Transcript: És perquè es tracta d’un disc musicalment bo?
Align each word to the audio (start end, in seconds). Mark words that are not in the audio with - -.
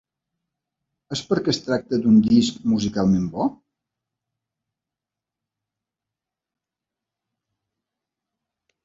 És 1.15 1.19
perquè 1.33 1.51
es 1.55 1.59
tracta 1.65 1.99
d’un 2.05 2.15
disc 2.29 2.63
musicalment 2.71 3.27
bo? 3.35 3.45